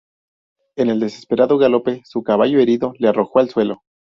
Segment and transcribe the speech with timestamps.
[0.77, 3.83] En el desesperado galope, su caballo, herido, le arrojó al suelo.